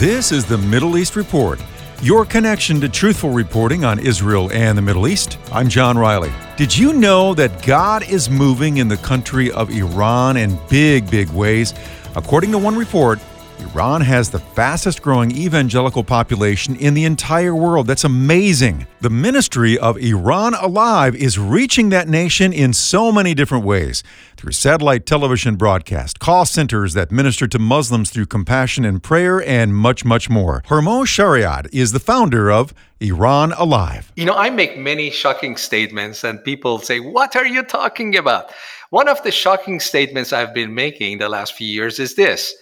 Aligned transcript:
This 0.00 0.32
is 0.32 0.46
the 0.46 0.56
Middle 0.56 0.96
East 0.96 1.14
Report, 1.14 1.62
your 2.00 2.24
connection 2.24 2.80
to 2.80 2.88
truthful 2.88 3.28
reporting 3.28 3.84
on 3.84 3.98
Israel 3.98 4.50
and 4.50 4.78
the 4.78 4.80
Middle 4.80 5.06
East. 5.06 5.36
I'm 5.52 5.68
John 5.68 5.98
Riley. 5.98 6.32
Did 6.56 6.74
you 6.74 6.94
know 6.94 7.34
that 7.34 7.62
God 7.62 8.08
is 8.08 8.30
moving 8.30 8.78
in 8.78 8.88
the 8.88 8.96
country 8.96 9.52
of 9.52 9.68
Iran 9.68 10.38
in 10.38 10.58
big, 10.70 11.10
big 11.10 11.28
ways? 11.28 11.74
According 12.16 12.50
to 12.52 12.58
one 12.58 12.76
report, 12.76 13.18
Iran 13.60 14.00
has 14.00 14.30
the 14.30 14.38
fastest 14.38 15.02
growing 15.02 15.30
evangelical 15.36 16.02
population 16.02 16.76
in 16.76 16.94
the 16.94 17.04
entire 17.04 17.54
world. 17.54 17.86
That's 17.86 18.04
amazing. 18.04 18.86
The 19.00 19.10
ministry 19.10 19.78
of 19.78 19.98
Iran 19.98 20.54
Alive 20.54 21.14
is 21.14 21.38
reaching 21.38 21.90
that 21.90 22.08
nation 22.08 22.54
in 22.54 22.72
so 22.72 23.12
many 23.12 23.34
different 23.34 23.64
ways 23.64 24.02
through 24.38 24.52
satellite 24.52 25.04
television 25.04 25.56
broadcast, 25.56 26.20
call 26.20 26.46
centers 26.46 26.94
that 26.94 27.12
minister 27.12 27.46
to 27.48 27.58
Muslims 27.58 28.10
through 28.10 28.26
compassion 28.26 28.86
and 28.86 29.02
prayer, 29.02 29.42
and 29.42 29.74
much, 29.74 30.06
much 30.06 30.30
more. 30.30 30.62
Hormoz 30.66 31.06
Shariat 31.06 31.68
is 31.70 31.92
the 31.92 32.00
founder 32.00 32.50
of 32.50 32.72
Iran 33.00 33.52
Alive. 33.52 34.10
You 34.16 34.24
know, 34.24 34.36
I 34.36 34.48
make 34.48 34.78
many 34.78 35.10
shocking 35.10 35.56
statements, 35.56 36.24
and 36.24 36.42
people 36.42 36.78
say, 36.78 36.98
What 37.00 37.36
are 37.36 37.46
you 37.46 37.62
talking 37.62 38.16
about? 38.16 38.52
One 38.88 39.08
of 39.08 39.22
the 39.22 39.30
shocking 39.30 39.80
statements 39.80 40.32
I've 40.32 40.54
been 40.54 40.74
making 40.74 41.18
the 41.18 41.28
last 41.28 41.52
few 41.52 41.68
years 41.68 41.98
is 41.98 42.14
this 42.14 42.54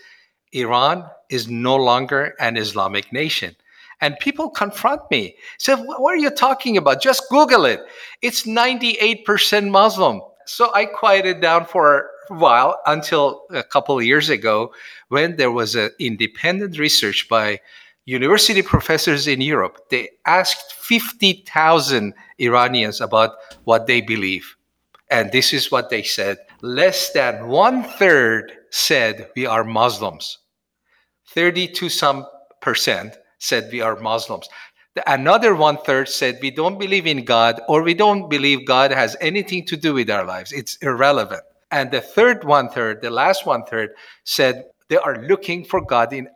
Iran 0.53 1.05
is 1.29 1.49
no 1.49 1.77
longer 1.77 2.35
an 2.41 2.57
Islamic 2.57 3.13
nation. 3.13 3.57
And 4.01 4.17
people 4.21 4.49
confront 4.51 5.03
me, 5.11 5.35
say, 5.59 5.75
What 5.75 6.15
are 6.15 6.17
you 6.17 6.31
talking 6.31 6.77
about? 6.77 7.03
Just 7.03 7.29
Google 7.31 7.65
it. 7.65 7.81
It's 8.23 8.45
98% 8.45 9.71
Muslim. 9.71 10.21
So 10.47 10.73
I 10.75 10.87
quieted 10.87 11.41
down 11.41 11.67
for 11.67 12.11
a 12.31 12.35
while 12.35 12.81
until 12.87 13.45
a 13.51 13.63
couple 13.63 13.99
of 13.99 14.05
years 14.05 14.29
ago 14.31 14.73
when 15.09 15.37
there 15.37 15.51
was 15.51 15.75
an 15.75 15.91
independent 15.99 16.79
research 16.79 17.29
by 17.29 17.61
university 18.05 18.63
professors 18.63 19.27
in 19.27 19.41
Europe. 19.41 19.91
They 19.91 20.09
asked 20.25 20.73
50,000 20.73 22.15
Iranians 22.39 23.01
about 23.01 23.33
what 23.65 23.87
they 23.87 24.01
believe. 24.01 24.57
And 25.11 25.33
this 25.33 25.53
is 25.53 25.71
what 25.71 25.91
they 25.91 26.03
said 26.03 26.39
less 26.63 27.13
than 27.13 27.49
one 27.49 27.85
third 27.85 28.53
said 28.71 29.31
we 29.37 29.47
are 29.47 29.65
Muslims. 29.65 30.39
32 31.29 31.89
some 31.89 32.27
percent 32.61 33.17
said 33.39 33.69
we 33.73 33.81
are 33.81 33.97
Muslims. 33.97 34.49
Another 35.07 35.55
one 35.55 35.79
third 35.79 36.09
said 36.09 36.39
we 36.43 36.51
don't 36.51 36.79
believe 36.79 37.07
in 37.07 37.25
God 37.25 37.61
or 37.69 37.83
we 37.83 37.95
don't 37.95 38.29
believe 38.29 38.67
God 38.67 38.91
has 38.91 39.17
anything 39.21 39.65
to 39.67 39.77
do 39.77 39.95
with 39.95 40.11
our 40.11 40.25
lives. 40.25 40.53
It's 40.53 40.77
irrelevant. 40.77 41.43
And 41.71 41.91
the 41.91 42.01
third 42.01 42.45
one 42.45 42.69
third, 42.71 43.03
the 43.03 43.11
last 43.11 43.47
one 43.47 43.65
third, 43.65 43.91
said 44.25 44.65
they 44.89 44.97
are 44.97 45.23
looking 45.23 45.65
for 45.65 45.81
God 45.81 46.13
in 46.13 46.29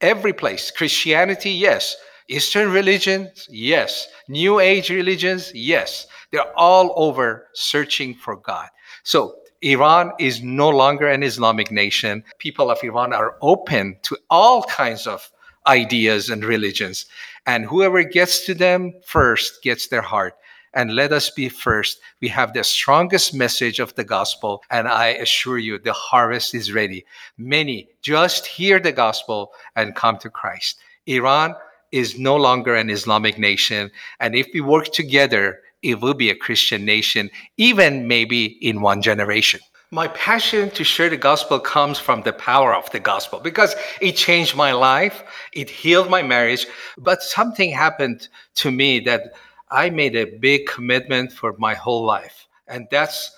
every 0.00 0.32
place. 0.32 0.70
Christianity, 0.70 1.50
yes. 1.50 1.96
Eastern 2.28 2.70
religions, 2.70 3.48
yes. 3.50 4.08
New 4.28 4.60
Age 4.60 4.90
religions, 4.90 5.50
yes. 5.54 6.06
They're 6.30 6.56
all 6.56 6.92
over 6.96 7.48
searching 7.54 8.14
for 8.14 8.36
God. 8.36 8.68
So 9.02 9.36
Iran 9.64 10.12
is 10.18 10.42
no 10.42 10.68
longer 10.68 11.08
an 11.08 11.22
Islamic 11.22 11.70
nation. 11.70 12.22
People 12.38 12.70
of 12.70 12.84
Iran 12.84 13.14
are 13.14 13.36
open 13.40 13.96
to 14.02 14.18
all 14.28 14.62
kinds 14.64 15.06
of 15.06 15.30
ideas 15.66 16.28
and 16.28 16.44
religions. 16.44 17.06
And 17.46 17.64
whoever 17.64 18.02
gets 18.02 18.44
to 18.44 18.52
them 18.52 18.92
first 19.06 19.62
gets 19.62 19.88
their 19.88 20.02
heart. 20.02 20.36
And 20.74 20.94
let 20.94 21.12
us 21.12 21.30
be 21.30 21.48
first. 21.48 21.98
We 22.20 22.28
have 22.28 22.52
the 22.52 22.62
strongest 22.62 23.32
message 23.32 23.78
of 23.78 23.94
the 23.94 24.04
gospel. 24.04 24.62
And 24.70 24.86
I 24.86 25.08
assure 25.08 25.56
you, 25.56 25.78
the 25.78 25.94
harvest 25.94 26.54
is 26.54 26.70
ready. 26.70 27.06
Many 27.38 27.88
just 28.02 28.46
hear 28.46 28.78
the 28.78 28.92
gospel 28.92 29.52
and 29.76 29.96
come 29.96 30.18
to 30.18 30.28
Christ. 30.28 30.76
Iran 31.06 31.54
is 31.90 32.18
no 32.18 32.36
longer 32.36 32.74
an 32.74 32.90
Islamic 32.90 33.38
nation. 33.38 33.90
And 34.20 34.34
if 34.34 34.48
we 34.52 34.60
work 34.60 34.92
together, 34.92 35.60
it 35.84 36.00
will 36.00 36.14
be 36.14 36.30
a 36.30 36.34
Christian 36.34 36.84
nation, 36.84 37.30
even 37.56 38.08
maybe 38.08 38.44
in 38.60 38.80
one 38.80 39.02
generation. 39.02 39.60
My 39.90 40.08
passion 40.08 40.70
to 40.70 40.82
share 40.82 41.10
the 41.10 41.16
gospel 41.16 41.60
comes 41.60 41.98
from 41.98 42.22
the 42.22 42.32
power 42.32 42.74
of 42.74 42.90
the 42.90 42.98
gospel 42.98 43.38
because 43.38 43.76
it 44.00 44.16
changed 44.16 44.56
my 44.56 44.72
life, 44.72 45.22
it 45.52 45.70
healed 45.70 46.10
my 46.10 46.22
marriage, 46.22 46.66
but 46.98 47.22
something 47.22 47.70
happened 47.70 48.28
to 48.56 48.70
me 48.70 48.98
that 49.00 49.34
I 49.70 49.90
made 49.90 50.16
a 50.16 50.36
big 50.38 50.66
commitment 50.66 51.32
for 51.32 51.54
my 51.58 51.74
whole 51.74 52.04
life. 52.04 52.48
And 52.66 52.88
that's 52.90 53.30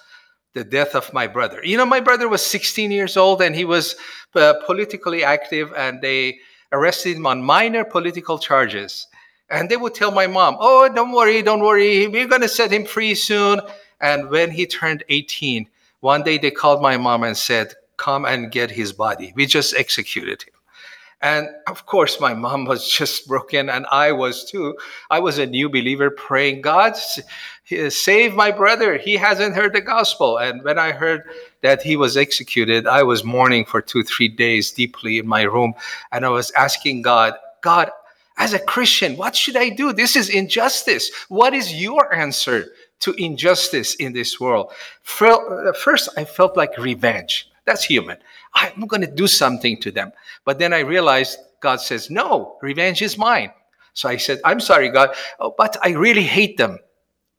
the 0.54 0.64
death 0.64 0.94
of 0.94 1.12
my 1.12 1.26
brother. 1.26 1.60
You 1.62 1.76
know, 1.76 1.84
my 1.84 2.00
brother 2.00 2.28
was 2.28 2.44
16 2.44 2.90
years 2.90 3.16
old 3.16 3.42
and 3.42 3.54
he 3.54 3.64
was 3.64 3.96
uh, 4.34 4.54
politically 4.64 5.24
active, 5.24 5.72
and 5.76 6.00
they 6.00 6.38
arrested 6.72 7.16
him 7.16 7.26
on 7.26 7.42
minor 7.42 7.84
political 7.84 8.38
charges. 8.38 9.06
And 9.50 9.68
they 9.68 9.76
would 9.76 9.94
tell 9.94 10.10
my 10.10 10.26
mom, 10.26 10.56
Oh, 10.58 10.88
don't 10.88 11.12
worry, 11.12 11.42
don't 11.42 11.60
worry. 11.60 12.08
We're 12.08 12.28
going 12.28 12.42
to 12.42 12.48
set 12.48 12.72
him 12.72 12.84
free 12.84 13.14
soon. 13.14 13.60
And 14.00 14.30
when 14.30 14.50
he 14.50 14.66
turned 14.66 15.04
18, 15.08 15.68
one 16.00 16.22
day 16.22 16.38
they 16.38 16.50
called 16.50 16.82
my 16.82 16.96
mom 16.96 17.22
and 17.22 17.36
said, 17.36 17.74
Come 17.96 18.24
and 18.24 18.50
get 18.52 18.70
his 18.70 18.92
body. 18.92 19.32
We 19.36 19.46
just 19.46 19.74
executed 19.74 20.42
him. 20.42 20.52
And 21.22 21.48
of 21.66 21.86
course, 21.86 22.20
my 22.20 22.34
mom 22.34 22.66
was 22.66 22.88
just 22.98 23.26
broken, 23.26 23.68
and 23.70 23.86
I 23.90 24.12
was 24.12 24.44
too. 24.44 24.76
I 25.10 25.18
was 25.18 25.38
a 25.38 25.46
new 25.46 25.68
believer 25.68 26.10
praying, 26.10 26.60
God, 26.60 26.94
save 27.88 28.34
my 28.34 28.50
brother. 28.50 28.98
He 28.98 29.14
hasn't 29.14 29.54
heard 29.54 29.72
the 29.72 29.80
gospel. 29.80 30.38
And 30.38 30.62
when 30.62 30.78
I 30.78 30.92
heard 30.92 31.22
that 31.62 31.82
he 31.82 31.96
was 31.96 32.16
executed, 32.16 32.86
I 32.86 33.02
was 33.02 33.24
mourning 33.24 33.64
for 33.64 33.80
two, 33.80 34.02
three 34.02 34.28
days 34.28 34.70
deeply 34.70 35.18
in 35.18 35.26
my 35.26 35.42
room. 35.42 35.74
And 36.12 36.24
I 36.24 36.28
was 36.28 36.50
asking 36.52 37.02
God, 37.02 37.34
God, 37.62 37.90
as 38.36 38.52
a 38.52 38.58
Christian, 38.58 39.16
what 39.16 39.34
should 39.34 39.56
I 39.56 39.70
do? 39.70 39.92
This 39.92 40.16
is 40.16 40.28
injustice. 40.28 41.10
What 41.28 41.54
is 41.54 41.74
your 41.74 42.14
answer 42.14 42.66
to 43.00 43.12
injustice 43.12 43.94
in 43.94 44.12
this 44.12 44.40
world? 44.40 44.72
Uh, 45.20 45.72
first, 45.72 46.08
I 46.16 46.24
felt 46.24 46.56
like 46.56 46.76
revenge. 46.78 47.48
That's 47.64 47.84
human. 47.84 48.18
I'm 48.54 48.86
going 48.86 49.00
to 49.02 49.10
do 49.10 49.26
something 49.26 49.80
to 49.80 49.90
them. 49.90 50.12
But 50.44 50.58
then 50.58 50.72
I 50.72 50.80
realized 50.80 51.38
God 51.60 51.80
says, 51.80 52.10
No, 52.10 52.58
revenge 52.62 53.02
is 53.02 53.18
mine. 53.18 53.50
So 53.96 54.10
I 54.10 54.18
said, 54.18 54.40
I'm 54.44 54.60
sorry, 54.60 54.90
God, 54.90 55.14
oh, 55.40 55.54
but 55.56 55.78
I 55.82 55.92
really 55.92 56.22
hate 56.22 56.58
them. 56.58 56.78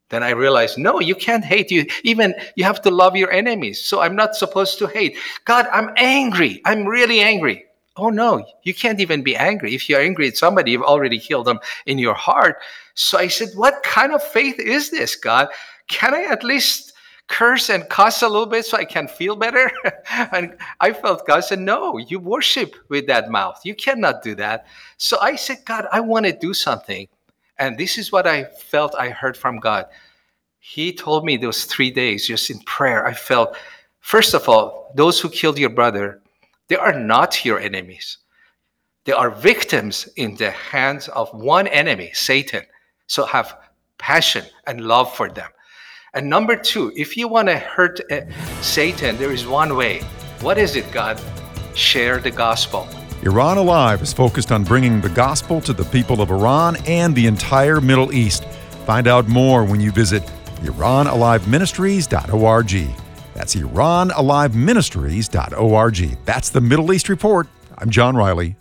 Then 0.09 0.23
I 0.23 0.31
realized, 0.31 0.79
no, 0.79 0.99
you 0.99 1.13
can't 1.13 1.45
hate 1.45 1.69
you. 1.69 1.85
Even 2.03 2.33
you 2.55 2.63
have 2.63 2.81
to 2.81 2.89
love 2.89 3.15
your 3.15 3.29
enemies. 3.29 3.83
So 3.83 3.99
I'm 3.99 4.15
not 4.15 4.35
supposed 4.35 4.79
to 4.79 4.87
hate. 4.87 5.17
God, 5.45 5.67
I'm 5.71 5.91
angry. 5.97 6.61
I'm 6.65 6.85
really 6.85 7.19
angry. 7.19 7.66
Oh 7.97 8.09
no, 8.09 8.45
you 8.63 8.73
can't 8.73 8.99
even 8.99 9.23
be 9.23 9.35
angry. 9.35 9.73
If 9.73 9.89
you're 9.89 9.99
angry 10.01 10.27
at 10.27 10.37
somebody, 10.37 10.71
you've 10.71 10.83
already 10.83 11.19
killed 11.19 11.47
them 11.47 11.59
in 11.87 11.97
your 11.97 12.13
heart. 12.13 12.57
So 12.93 13.17
I 13.17 13.27
said, 13.27 13.49
What 13.55 13.81
kind 13.83 14.13
of 14.13 14.23
faith 14.23 14.59
is 14.59 14.91
this, 14.91 15.15
God? 15.15 15.49
Can 15.87 16.13
I 16.13 16.23
at 16.25 16.43
least 16.43 16.93
curse 17.27 17.69
and 17.69 17.89
cuss 17.89 18.21
a 18.21 18.27
little 18.27 18.45
bit 18.45 18.65
so 18.65 18.77
I 18.77 18.85
can 18.85 19.07
feel 19.07 19.35
better? 19.35 19.71
and 20.31 20.55
I 20.79 20.93
felt 20.93 21.25
God 21.25 21.41
said, 21.41 21.59
No, 21.59 21.97
you 21.97 22.19
worship 22.19 22.75
with 22.89 23.07
that 23.07 23.31
mouth. 23.31 23.59
You 23.63 23.73
cannot 23.73 24.21
do 24.21 24.35
that. 24.35 24.67
So 24.97 25.17
I 25.19 25.35
said, 25.35 25.59
God, 25.65 25.87
I 25.91 25.99
want 25.99 26.25
to 26.25 26.33
do 26.33 26.53
something. 26.53 27.07
And 27.59 27.77
this 27.77 27.97
is 27.97 28.11
what 28.11 28.27
I 28.27 28.43
felt 28.43 28.93
I 28.95 29.09
heard 29.09 29.35
from 29.35 29.59
God. 29.59 29.87
He 30.59 30.93
told 30.93 31.25
me 31.25 31.37
those 31.37 31.65
three 31.65 31.89
days 31.89 32.27
just 32.27 32.49
in 32.49 32.59
prayer. 32.59 33.07
I 33.07 33.13
felt, 33.13 33.55
first 34.01 34.33
of 34.33 34.47
all, 34.47 34.91
those 34.95 35.19
who 35.19 35.29
killed 35.29 35.57
your 35.57 35.69
brother, 35.69 36.21
they 36.67 36.75
are 36.75 36.97
not 36.97 37.45
your 37.45 37.59
enemies. 37.59 38.17
They 39.05 39.13
are 39.13 39.31
victims 39.31 40.09
in 40.17 40.35
the 40.35 40.51
hands 40.51 41.07
of 41.09 41.29
one 41.33 41.67
enemy, 41.67 42.11
Satan. 42.13 42.63
So 43.07 43.25
have 43.25 43.57
passion 43.97 44.45
and 44.65 44.81
love 44.81 45.15
for 45.15 45.29
them. 45.29 45.49
And 46.13 46.29
number 46.29 46.57
two, 46.57 46.91
if 46.95 47.15
you 47.15 47.27
want 47.27 47.47
to 47.47 47.57
hurt 47.57 47.99
uh, 48.11 48.21
Satan, 48.61 49.17
there 49.17 49.31
is 49.31 49.47
one 49.47 49.75
way. 49.75 50.01
What 50.41 50.57
is 50.57 50.75
it, 50.75 50.91
God? 50.91 51.21
Share 51.73 52.19
the 52.19 52.31
gospel. 52.31 52.87
Iran 53.23 53.57
Alive 53.57 54.01
is 54.01 54.13
focused 54.13 54.51
on 54.51 54.63
bringing 54.63 55.01
the 55.01 55.09
gospel 55.09 55.59
to 55.61 55.73
the 55.73 55.85
people 55.85 56.21
of 56.21 56.29
Iran 56.29 56.77
and 56.85 57.15
the 57.15 57.25
entire 57.27 57.81
Middle 57.81 58.13
East. 58.13 58.45
Find 58.85 59.07
out 59.07 59.27
more 59.27 59.63
when 59.63 59.79
you 59.79 59.91
visit 59.91 60.23
IranAliveMinistries.org. 60.61 63.06
That's 63.37 63.55
IranAliveMinistries.org. 63.55 66.25
That's 66.25 66.49
the 66.49 66.59
Middle 66.59 66.91
East 66.91 67.07
Report. 67.07 67.47
I'm 67.77 67.91
John 67.91 68.15
Riley. 68.15 68.55